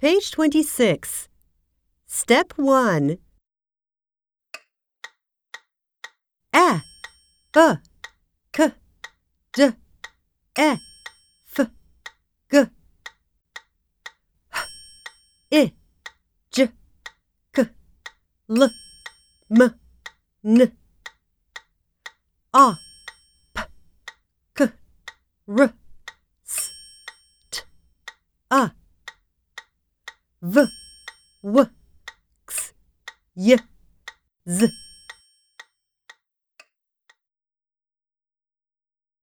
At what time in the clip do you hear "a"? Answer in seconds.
6.54-6.82, 22.54-22.78, 28.50-28.79